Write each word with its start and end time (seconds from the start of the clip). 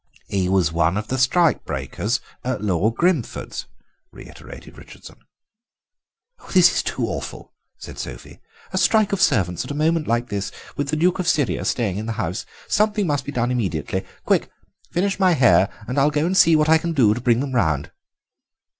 "He 0.27 0.49
was 0.49 0.71
one 0.71 0.97
of 0.97 1.09
the 1.09 1.19
strike 1.19 1.63
breakers 1.63 2.21
at 2.43 2.63
Lord 2.63 2.95
Grimford's," 2.95 3.67
reiterated 4.11 4.75
Richardson. 4.75 5.17
"This 6.55 6.71
is 6.73 6.81
too 6.81 7.05
awful," 7.05 7.53
said 7.77 7.99
Sophie; 7.99 8.39
"a 8.73 8.79
strike 8.79 9.13
of 9.13 9.21
servants 9.21 9.63
at 9.63 9.69
a 9.69 9.75
moment 9.75 10.07
like 10.07 10.29
this, 10.29 10.51
with 10.75 10.87
the 10.89 10.95
Duke 10.95 11.19
of 11.19 11.27
Syria 11.27 11.63
staying 11.65 11.97
in 11.99 12.07
the 12.07 12.13
house. 12.13 12.47
Something 12.67 13.05
must 13.05 13.25
be 13.25 13.31
done 13.31 13.51
immediately. 13.51 14.03
Quick, 14.25 14.49
finish 14.89 15.19
my 15.19 15.33
hair 15.33 15.69
and 15.87 15.99
I'll 15.99 16.09
go 16.09 16.25
and 16.25 16.35
see 16.35 16.55
what 16.55 16.67
I 16.67 16.79
can 16.79 16.93
do 16.93 17.13
to 17.13 17.21
bring 17.21 17.39
them 17.39 17.53
round." 17.53 17.91